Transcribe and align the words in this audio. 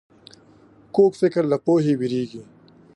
کوږ 0.95 1.11
فکر 1.21 1.43
له 1.51 1.57
پوهې 1.65 1.93
وېرېږي 1.99 2.41